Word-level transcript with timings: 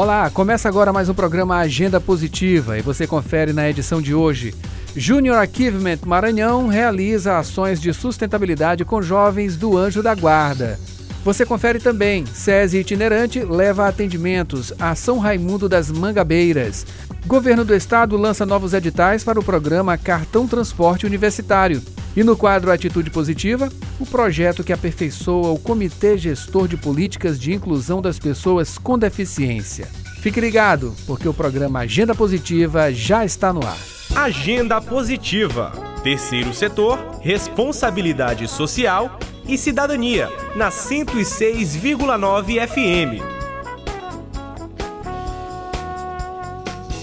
Olá, 0.00 0.30
começa 0.30 0.68
agora 0.68 0.92
mais 0.92 1.08
um 1.08 1.12
programa 1.12 1.56
Agenda 1.56 2.00
Positiva 2.00 2.78
e 2.78 2.82
você 2.82 3.04
confere 3.04 3.52
na 3.52 3.68
edição 3.68 4.00
de 4.00 4.14
hoje. 4.14 4.54
Junior 4.94 5.36
Achievement 5.38 5.98
Maranhão 6.06 6.68
realiza 6.68 7.36
ações 7.36 7.80
de 7.80 7.92
sustentabilidade 7.92 8.84
com 8.84 9.02
jovens 9.02 9.56
do 9.56 9.76
Anjo 9.76 10.00
da 10.00 10.14
Guarda. 10.14 10.78
Você 11.24 11.44
confere 11.44 11.80
também. 11.80 12.24
SESI 12.24 12.78
itinerante 12.78 13.40
leva 13.40 13.88
atendimentos 13.88 14.72
a 14.78 14.94
São 14.94 15.18
Raimundo 15.18 15.68
das 15.68 15.90
Mangabeiras. 15.90 16.86
Governo 17.26 17.64
do 17.64 17.74
Estado 17.74 18.16
lança 18.16 18.46
novos 18.46 18.74
editais 18.74 19.24
para 19.24 19.40
o 19.40 19.44
programa 19.44 19.98
Cartão 19.98 20.46
Transporte 20.46 21.06
Universitário. 21.06 21.82
E 22.16 22.24
no 22.24 22.36
quadro 22.36 22.72
Atitude 22.72 23.10
Positiva, 23.10 23.68
o 24.00 24.06
projeto 24.06 24.64
que 24.64 24.72
aperfeiçoa 24.72 25.50
o 25.50 25.58
Comitê 25.58 26.18
Gestor 26.18 26.66
de 26.66 26.76
Políticas 26.76 27.38
de 27.38 27.52
Inclusão 27.52 28.02
das 28.02 28.18
Pessoas 28.18 28.76
com 28.78 28.98
Deficiência. 28.98 29.86
Fique 30.20 30.40
ligado, 30.40 30.94
porque 31.06 31.28
o 31.28 31.34
programa 31.34 31.80
Agenda 31.80 32.14
Positiva 32.14 32.92
já 32.92 33.24
está 33.24 33.52
no 33.52 33.64
ar. 33.64 33.78
Agenda 34.14 34.80
Positiva. 34.80 35.72
Terceiro 36.02 36.52
setor, 36.52 36.98
responsabilidade 37.20 38.48
social 38.48 39.18
e 39.46 39.56
cidadania, 39.56 40.28
na 40.56 40.70
106,9 40.70 42.66
FM. 42.66 43.37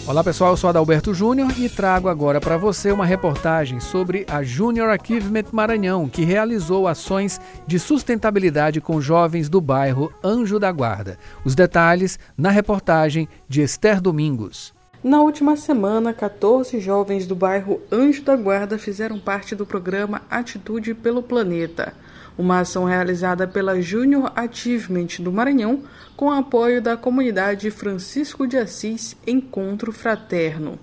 Olá 0.08 0.24
pessoal, 0.24 0.52
eu 0.52 0.58
sou 0.58 0.70
Adalberto 0.70 1.16
Júnior 1.16 1.52
e 1.58 1.68
trago 1.68 2.08
agora 2.08 2.40
para 2.40 2.58
você 2.58 2.92
uma 2.92 3.08
reportagem 3.08 3.80
sobre 3.80 4.24
a 4.30 4.44
Junior 4.44 4.88
Achievement 4.90 5.46
Maranhão, 5.52 6.08
que 6.08 6.24
realizou 6.24 6.88
ações 6.88 7.42
de 7.66 7.80
sustentabilidade 7.80 8.80
com 8.80 9.02
jovens 9.02 9.50
do 9.50 9.60
bairro 9.60 10.14
Anjo 10.24 10.60
da 10.60 10.72
Guarda. 10.72 11.18
Os 11.44 11.56
detalhes 11.56 12.20
na 12.38 12.52
reportagem 12.52 13.28
de 13.50 13.64
Esther 13.64 14.00
Domingos. 14.00 14.76
Na 15.04 15.22
última 15.22 15.58
semana, 15.58 16.14
14 16.14 16.80
jovens 16.80 17.26
do 17.26 17.36
bairro 17.36 17.82
Anjo 17.92 18.22
da 18.22 18.36
Guarda 18.36 18.78
fizeram 18.78 19.18
parte 19.18 19.56
do 19.56 19.66
programa 19.66 20.22
Atitude 20.30 20.94
pelo 20.94 21.24
Planeta 21.24 21.94
uma 22.38 22.60
ação 22.60 22.86
realizada 22.86 23.48
pela 23.48 23.82
Junior 23.82 24.32
Achievement 24.36 25.20
do 25.20 25.32
Maranhão 25.32 25.84
com 26.16 26.32
apoio 26.32 26.82
da 26.82 26.98
comunidade 26.98 27.70
Francisco 27.72 28.48
de 28.48 28.58
Assis 28.58 29.16
Encontro 29.26 29.92
Fraterno. 29.92 30.80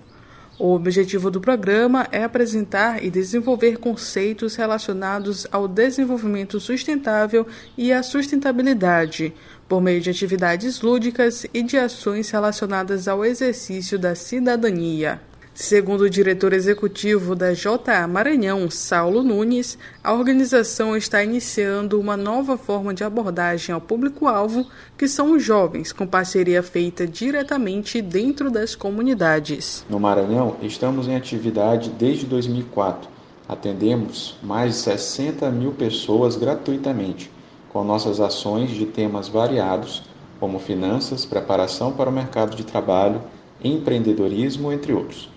O 0.59 0.75
objetivo 0.75 1.31
do 1.31 1.41
programa 1.41 2.07
é 2.11 2.23
apresentar 2.23 3.03
e 3.03 3.09
desenvolver 3.09 3.79
conceitos 3.79 4.55
relacionados 4.55 5.47
ao 5.51 5.67
desenvolvimento 5.67 6.59
sustentável 6.59 7.47
e 7.75 7.91
à 7.91 8.03
sustentabilidade, 8.03 9.33
por 9.67 9.81
meio 9.81 9.99
de 9.99 10.11
atividades 10.11 10.81
lúdicas 10.81 11.45
e 11.53 11.63
de 11.63 11.75
ações 11.75 12.29
relacionadas 12.29 13.07
ao 13.07 13.25
exercício 13.25 13.97
da 13.97 14.13
cidadania. 14.13 15.19
Segundo 15.55 16.01
o 16.01 16.09
diretor 16.09 16.51
executivo 16.51 17.35
da 17.35 17.53
JA 17.53 18.07
Maranhão, 18.09 18.71
Saulo 18.71 19.21
Nunes, 19.21 19.77
a 20.03 20.11
organização 20.11 20.97
está 20.97 21.23
iniciando 21.23 21.99
uma 21.99 22.17
nova 22.17 22.57
forma 22.57 22.91
de 22.91 23.03
abordagem 23.03 23.73
ao 23.73 23.79
público-alvo, 23.79 24.65
que 24.97 25.07
são 25.07 25.31
os 25.33 25.43
jovens, 25.43 25.91
com 25.91 26.07
parceria 26.07 26.63
feita 26.63 27.05
diretamente 27.05 28.01
dentro 28.01 28.49
das 28.49 28.73
comunidades. 28.73 29.85
No 29.87 29.99
Maranhão, 29.99 30.55
estamos 30.63 31.07
em 31.07 31.15
atividade 31.15 31.91
desde 31.91 32.25
2004. 32.25 33.07
Atendemos 33.47 34.35
mais 34.41 34.73
de 34.73 34.79
60 34.79 35.51
mil 35.51 35.73
pessoas 35.73 36.35
gratuitamente, 36.35 37.29
com 37.71 37.83
nossas 37.83 38.19
ações 38.19 38.71
de 38.71 38.87
temas 38.87 39.29
variados, 39.29 40.01
como 40.39 40.57
finanças, 40.57 41.25
preparação 41.25 41.93
para 41.93 42.09
o 42.09 42.13
mercado 42.13 42.55
de 42.55 42.63
trabalho, 42.63 43.21
empreendedorismo, 43.63 44.71
entre 44.71 44.93
outros. 44.93 45.31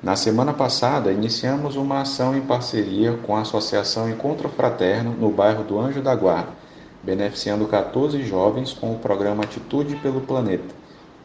Na 0.00 0.14
semana 0.14 0.52
passada, 0.52 1.10
iniciamos 1.10 1.74
uma 1.74 2.02
ação 2.02 2.36
em 2.36 2.40
parceria 2.40 3.18
com 3.26 3.36
a 3.36 3.40
Associação 3.40 4.08
Encontro 4.08 4.48
Fraterno 4.48 5.10
no 5.10 5.28
bairro 5.28 5.64
do 5.64 5.76
Anjo 5.76 6.00
da 6.00 6.14
Guarda, 6.14 6.52
beneficiando 7.02 7.66
14 7.66 8.22
jovens 8.22 8.72
com 8.72 8.92
o 8.92 8.98
programa 9.00 9.42
Atitude 9.42 9.96
pelo 9.96 10.20
Planeta, 10.20 10.72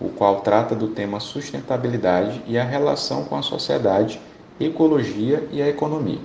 o 0.02 0.10
qual 0.10 0.42
trata 0.42 0.74
do 0.74 0.88
tema 0.88 1.20
sustentabilidade 1.20 2.42
e 2.48 2.58
a 2.58 2.64
relação 2.64 3.26
com 3.26 3.38
a 3.38 3.44
sociedade, 3.44 4.20
ecologia 4.60 5.48
e 5.52 5.62
a 5.62 5.70
economia. 5.70 6.20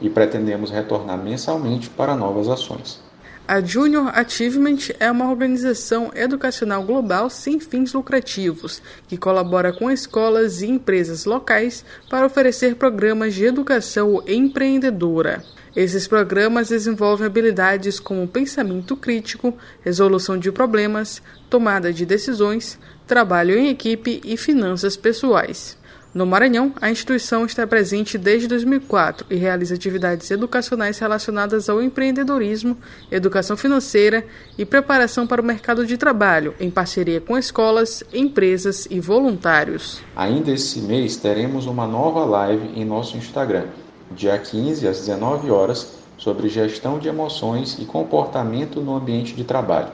E 0.00 0.08
pretendemos 0.08 0.70
retornar 0.70 1.18
mensalmente 1.18 1.90
para 1.90 2.16
novas 2.16 2.48
ações. 2.48 3.02
A 3.46 3.60
Junior 3.60 4.08
Achievement 4.14 4.78
é 5.00 5.10
uma 5.10 5.28
organização 5.28 6.12
educacional 6.14 6.84
global 6.84 7.28
sem 7.28 7.58
fins 7.58 7.92
lucrativos, 7.92 8.80
que 9.08 9.16
colabora 9.16 9.72
com 9.72 9.90
escolas 9.90 10.62
e 10.62 10.66
empresas 10.66 11.24
locais 11.24 11.84
para 12.08 12.24
oferecer 12.24 12.76
programas 12.76 13.34
de 13.34 13.44
educação 13.44 14.22
empreendedora. 14.28 15.42
Esses 15.74 16.06
programas 16.06 16.68
desenvolvem 16.68 17.26
habilidades 17.26 17.98
como 17.98 18.28
pensamento 18.28 18.96
crítico, 18.96 19.56
resolução 19.82 20.38
de 20.38 20.52
problemas, 20.52 21.20
tomada 21.50 21.92
de 21.92 22.06
decisões, 22.06 22.78
trabalho 23.08 23.58
em 23.58 23.68
equipe 23.68 24.20
e 24.24 24.36
finanças 24.36 24.96
pessoais. 24.96 25.76
No 26.14 26.26
Maranhão, 26.26 26.74
a 26.78 26.90
instituição 26.90 27.46
está 27.46 27.66
presente 27.66 28.18
desde 28.18 28.46
2004 28.46 29.26
e 29.30 29.36
realiza 29.36 29.74
atividades 29.74 30.30
educacionais 30.30 30.98
relacionadas 30.98 31.70
ao 31.70 31.80
empreendedorismo, 31.80 32.76
educação 33.10 33.56
financeira 33.56 34.22
e 34.58 34.66
preparação 34.66 35.26
para 35.26 35.40
o 35.40 35.44
mercado 35.44 35.86
de 35.86 35.96
trabalho, 35.96 36.54
em 36.60 36.70
parceria 36.70 37.18
com 37.18 37.38
escolas, 37.38 38.04
empresas 38.12 38.86
e 38.90 39.00
voluntários. 39.00 40.02
Ainda 40.14 40.50
esse 40.50 40.80
mês 40.80 41.16
teremos 41.16 41.64
uma 41.64 41.86
nova 41.86 42.26
live 42.26 42.78
em 42.78 42.84
nosso 42.84 43.16
Instagram, 43.16 43.68
dia 44.10 44.36
15 44.36 44.86
às 44.86 44.98
19 44.98 45.50
horas, 45.50 45.94
sobre 46.18 46.50
gestão 46.50 46.98
de 46.98 47.08
emoções 47.08 47.78
e 47.80 47.86
comportamento 47.86 48.82
no 48.82 48.94
ambiente 48.94 49.34
de 49.34 49.44
trabalho 49.44 49.92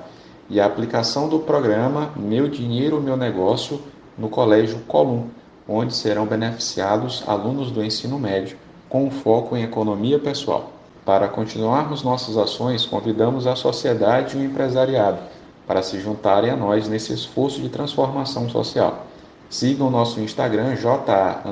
e 0.51 0.59
a 0.59 0.67
aplicação 0.67 1.29
do 1.29 1.39
programa 1.39 2.13
Meu 2.17 2.49
Dinheiro, 2.49 3.01
Meu 3.01 3.17
Negócio 3.17 3.81
no 4.19 4.29
Colégio 4.29 4.81
Colum 4.81 5.29
onde 5.69 5.95
serão 5.95 6.27
beneficiados 6.27 7.23
alunos 7.27 7.71
do 7.71 7.85
ensino 7.85 8.19
médio 8.19 8.57
com 8.89 9.11
foco 9.11 9.57
em 9.57 9.63
economia 9.63 10.19
pessoal. 10.19 10.73
Para 11.05 11.29
continuarmos 11.29 12.03
nossas 12.03 12.37
ações, 12.37 12.87
convidamos 12.87 13.47
a 13.47 13.55
sociedade 13.55 14.37
e 14.37 14.41
o 14.41 14.45
empresariado 14.45 15.19
para 15.67 15.83
se 15.83 16.01
juntarem 16.01 16.51
a 16.51 16.57
nós 16.57 16.89
nesse 16.89 17.13
esforço 17.13 17.61
de 17.61 17.69
transformação 17.69 18.49
social. 18.49 19.07
Sigam 19.51 19.91
nosso 19.91 20.21
Instagram 20.21 20.75
JA 20.75 21.43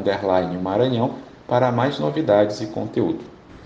Maranhão 0.62 1.16
para 1.46 1.70
mais 1.70 1.98
novidades 1.98 2.60
e 2.60 2.66
conteúdo. 2.66 3.20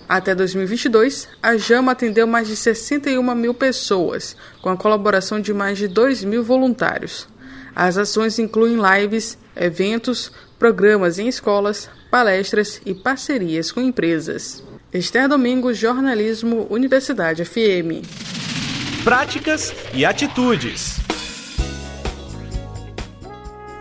Até 0.08 0.34
2022, 0.34 1.28
a 1.40 1.56
JAMA 1.56 1.92
atendeu 1.92 2.26
mais 2.26 2.48
de 2.48 2.56
61 2.56 3.34
mil 3.34 3.54
pessoas, 3.54 4.36
com 4.60 4.68
a 4.68 4.76
colaboração 4.76 5.40
de 5.40 5.54
mais 5.54 5.78
de 5.78 5.86
2 5.86 6.24
mil 6.24 6.42
voluntários. 6.42 7.28
As 7.74 7.96
ações 7.96 8.38
incluem 8.38 8.76
lives, 8.76 9.38
eventos, 9.56 10.32
programas 10.58 11.18
em 11.18 11.28
escolas, 11.28 11.88
palestras 12.10 12.80
e 12.84 12.94
parcerias 12.94 13.72
com 13.72 13.80
empresas. 13.80 14.62
Esther 14.92 15.28
Domingos, 15.28 15.78
Jornalismo, 15.78 16.66
Universidade 16.68 17.44
FM. 17.44 18.04
Práticas 19.04 19.72
e 19.94 20.04
atitudes. 20.04 21.00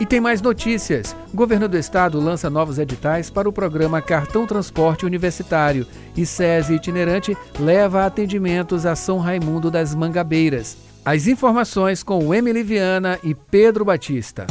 E 0.00 0.06
tem 0.06 0.18
mais 0.18 0.40
notícias. 0.40 1.14
O 1.30 1.36
governo 1.36 1.68
do 1.68 1.76
estado 1.76 2.18
lança 2.18 2.48
novos 2.48 2.78
editais 2.78 3.28
para 3.28 3.46
o 3.46 3.52
programa 3.52 4.00
Cartão 4.00 4.46
Transporte 4.46 5.04
Universitário 5.04 5.86
e 6.16 6.24
SESI 6.24 6.76
Itinerante 6.76 7.36
leva 7.58 8.06
atendimentos 8.06 8.86
a 8.86 8.96
São 8.96 9.18
Raimundo 9.18 9.70
das 9.70 9.94
Mangabeiras. 9.94 10.89
As 11.02 11.26
informações 11.26 12.02
com 12.02 12.34
Emily 12.34 12.62
Viana 12.62 13.18
e 13.24 13.34
Pedro 13.34 13.86
Batista. 13.86 14.46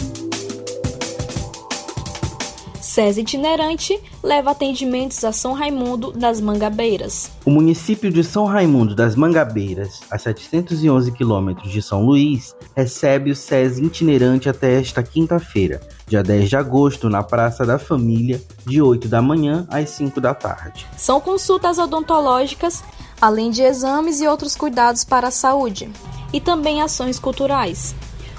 SES 2.81 3.17
itinerante 3.17 4.01
leva 4.23 4.49
atendimentos 4.49 5.23
a 5.23 5.31
São 5.31 5.53
Raimundo 5.53 6.11
das 6.11 6.41
Mangabeiras. 6.41 7.29
O 7.45 7.51
município 7.51 8.11
de 8.11 8.23
São 8.23 8.45
Raimundo 8.45 8.95
das 8.95 9.15
Mangabeiras, 9.15 10.01
a 10.09 10.17
711 10.17 11.11
quilômetros 11.11 11.71
de 11.71 11.83
São 11.83 12.03
Luís, 12.03 12.55
recebe 12.75 13.29
o 13.29 13.35
SES 13.35 13.77
itinerante 13.77 14.49
até 14.49 14.79
esta 14.79 15.03
quinta-feira, 15.03 15.79
dia 16.07 16.23
10 16.23 16.49
de 16.49 16.55
agosto, 16.57 17.11
na 17.11 17.21
Praça 17.21 17.63
da 17.63 17.77
Família, 17.77 18.41
de 18.65 18.81
8 18.81 19.07
da 19.07 19.21
manhã 19.21 19.67
às 19.69 19.91
5 19.91 20.19
da 20.19 20.33
tarde. 20.33 20.87
São 20.97 21.21
consultas 21.21 21.77
odontológicas, 21.77 22.83
além 23.21 23.51
de 23.51 23.61
exames 23.61 24.19
e 24.19 24.27
outros 24.27 24.55
cuidados 24.55 25.03
para 25.03 25.27
a 25.27 25.31
saúde, 25.31 25.91
e 26.33 26.39
também 26.39 26.81
ações 26.81 27.19
culturais. 27.19 27.95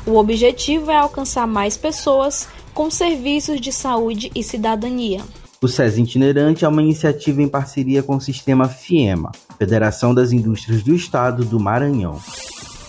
O 0.07 0.17
objetivo 0.17 0.91
é 0.91 0.97
alcançar 0.97 1.47
mais 1.47 1.77
pessoas 1.77 2.49
com 2.73 2.91
serviços 2.91 3.61
de 3.61 3.73
saúde 3.73 4.31
e 4.35 4.43
cidadania. 4.43 5.21
O 5.63 5.69
SES 5.69 5.99
Itinerante 5.99 6.65
é 6.65 6.69
uma 6.69 6.83
iniciativa 6.83 7.43
em 7.43 7.49
parceria 7.49 8.03
com 8.03 8.17
o 8.17 8.21
sistema 8.21 8.67
FIEMA, 8.67 9.31
Federação 9.59 10.15
das 10.15 10.33
Indústrias 10.33 10.83
do 10.83 10.95
Estado 10.95 11.45
do 11.45 11.61
Maranhão. 11.61 12.19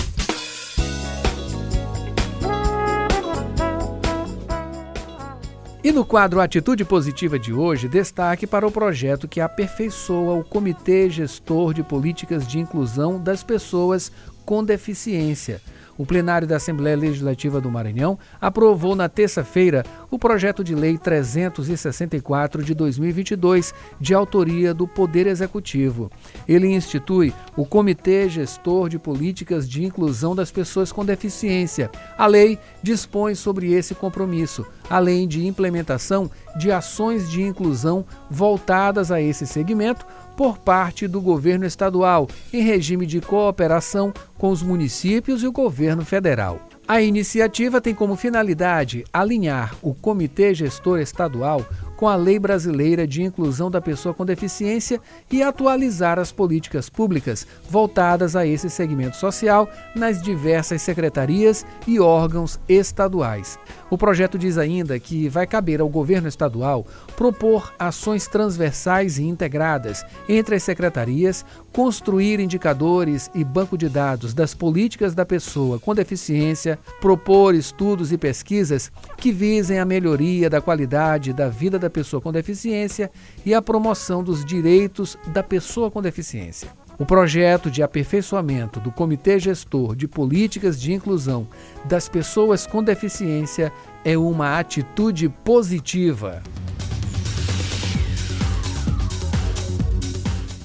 E 5.83 5.91
no 5.91 6.05
quadro 6.05 6.39
Atitude 6.39 6.85
Positiva 6.85 7.39
de 7.39 7.51
hoje, 7.51 7.87
destaque 7.87 8.45
para 8.45 8.67
o 8.67 8.71
projeto 8.71 9.27
que 9.27 9.41
aperfeiçoa 9.41 10.35
o 10.35 10.43
Comitê 10.43 11.09
Gestor 11.09 11.73
de 11.73 11.81
Políticas 11.81 12.47
de 12.47 12.59
Inclusão 12.59 13.19
das 13.19 13.43
Pessoas 13.43 14.11
com 14.45 14.63
Deficiência 14.63 15.61
o 16.01 16.05
plenário 16.05 16.47
da 16.47 16.55
Assembleia 16.55 16.97
Legislativa 16.97 17.61
do 17.61 17.69
Maranhão 17.69 18.17
aprovou 18.41 18.95
na 18.95 19.07
terça-feira 19.07 19.85
o 20.09 20.17
projeto 20.17 20.63
de 20.63 20.73
lei 20.73 20.97
364 20.97 22.63
de 22.63 22.73
2022, 22.73 23.71
de 23.99 24.13
autoria 24.13 24.73
do 24.73 24.87
Poder 24.87 25.27
Executivo. 25.27 26.11
Ele 26.47 26.67
institui 26.67 27.31
o 27.55 27.67
Comitê 27.67 28.27
Gestor 28.27 28.89
de 28.89 28.97
Políticas 28.97 29.69
de 29.69 29.85
Inclusão 29.85 30.35
das 30.35 30.49
Pessoas 30.49 30.91
com 30.91 31.05
Deficiência. 31.05 31.91
A 32.17 32.25
lei 32.25 32.57
dispõe 32.81 33.35
sobre 33.35 33.71
esse 33.71 33.93
compromisso, 33.93 34.65
além 34.89 35.27
de 35.27 35.45
implementação 35.45 36.31
de 36.57 36.71
ações 36.71 37.29
de 37.29 37.43
inclusão 37.43 38.03
voltadas 38.27 39.11
a 39.11 39.21
esse 39.21 39.45
segmento 39.45 40.03
por 40.41 40.57
parte 40.57 41.07
do 41.07 41.21
governo 41.21 41.67
estadual, 41.67 42.27
em 42.51 42.63
regime 42.63 43.05
de 43.05 43.21
cooperação 43.21 44.11
com 44.39 44.49
os 44.49 44.63
municípios 44.63 45.43
e 45.43 45.47
o 45.47 45.51
governo 45.51 46.03
federal. 46.03 46.59
A 46.87 46.99
iniciativa 46.99 47.79
tem 47.79 47.93
como 47.93 48.15
finalidade 48.15 49.05
alinhar 49.13 49.75
o 49.83 49.93
Comitê 49.93 50.55
Gestor 50.55 50.99
Estadual 50.99 51.63
com 52.01 52.07
a 52.07 52.15
Lei 52.15 52.39
Brasileira 52.39 53.05
de 53.05 53.21
Inclusão 53.21 53.69
da 53.69 53.79
Pessoa 53.79 54.11
com 54.11 54.25
Deficiência 54.25 54.99
e 55.31 55.43
atualizar 55.43 56.17
as 56.17 56.31
políticas 56.31 56.89
públicas 56.89 57.45
voltadas 57.69 58.35
a 58.35 58.43
esse 58.43 58.71
segmento 58.71 59.17
social 59.17 59.69
nas 59.93 60.19
diversas 60.19 60.81
secretarias 60.81 61.63
e 61.85 61.99
órgãos 61.99 62.59
estaduais. 62.67 63.59
O 63.91 63.99
projeto 63.99 64.35
diz 64.35 64.57
ainda 64.57 64.97
que 64.99 65.29
vai 65.29 65.45
caber 65.45 65.79
ao 65.79 65.87
governo 65.87 66.27
estadual 66.27 66.87
propor 67.15 67.71
ações 67.77 68.25
transversais 68.25 69.19
e 69.19 69.23
integradas 69.23 70.03
entre 70.27 70.55
as 70.55 70.63
secretarias, 70.63 71.45
construir 71.71 72.39
indicadores 72.39 73.29
e 73.35 73.43
banco 73.43 73.77
de 73.77 73.87
dados 73.87 74.33
das 74.33 74.55
políticas 74.55 75.13
da 75.13 75.23
pessoa 75.23 75.79
com 75.79 75.93
deficiência, 75.93 76.79
propor 76.99 77.53
estudos 77.53 78.11
e 78.11 78.17
pesquisas 78.17 78.91
que 79.17 79.31
visem 79.31 79.77
a 79.77 79.85
melhoria 79.85 80.49
da 80.49 80.59
qualidade 80.59 81.31
da 81.31 81.47
vida 81.47 81.77
da 81.77 81.90
pessoa 81.91 82.21
com 82.21 82.31
deficiência 82.31 83.11
e 83.45 83.53
a 83.53 83.61
promoção 83.61 84.23
dos 84.23 84.43
direitos 84.43 85.17
da 85.27 85.43
pessoa 85.43 85.91
com 85.91 86.01
deficiência. 86.01 86.69
O 86.97 87.05
projeto 87.05 87.71
de 87.71 87.81
aperfeiçoamento 87.81 88.79
do 88.79 88.91
Comitê 88.91 89.39
Gestor 89.39 89.95
de 89.95 90.07
Políticas 90.07 90.79
de 90.79 90.93
Inclusão 90.93 91.47
das 91.85 92.07
Pessoas 92.07 92.67
com 92.67 92.83
Deficiência 92.83 93.73
é 94.05 94.15
uma 94.17 94.59
atitude 94.59 95.27
positiva. 95.27 96.43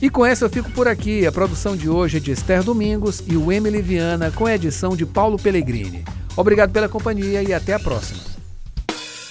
E 0.01 0.11
com 0.11 0.27
essa 0.27 0.45
eu 0.45 0.51
fico 0.51 0.71
por 0.73 0.87
aqui. 0.87 1.27
A 1.27 1.33
produção 1.33 1.75
de 1.75 1.89
hoje 1.89 2.19
é 2.19 2.21
de 2.21 2.31
Esther 2.31 2.63
Domingos 2.63 3.25
e 3.27 3.35
o 3.35 3.51
Emily 3.51 3.81
Viana 3.81 4.31
com 4.31 4.45
a 4.45 4.55
edição 4.55 4.95
de 4.95 5.07
Paulo 5.07 5.39
Pellegrini. 5.39 6.05
Obrigado 6.37 6.71
pela 6.71 6.89
companhia 6.89 7.43
e 7.43 7.55
até 7.55 7.73
a 7.73 7.81
próxima. 7.81 8.36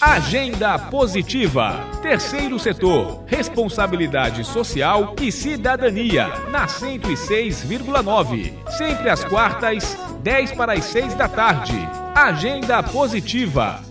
Agenda 0.07 0.78
Positiva. 0.78 1.84
Terceiro 2.00 2.60
setor. 2.60 3.24
Responsabilidade 3.25 4.44
social 4.44 5.16
e 5.19 5.31
cidadania. 5.31 6.28
Na 6.52 6.68
106,9. 6.68 8.54
Sempre 8.69 9.10
às 9.10 9.25
quartas, 9.25 9.98
10 10.22 10.52
para 10.52 10.74
as 10.74 10.86
6 10.86 11.16
da 11.16 11.28
tarde. 11.28 11.75
Agenda 12.13 12.84
Positiva. 12.84 13.85